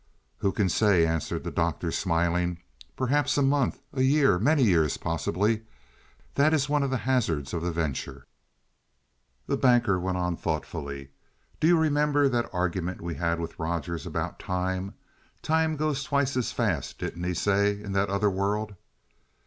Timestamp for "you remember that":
11.67-12.49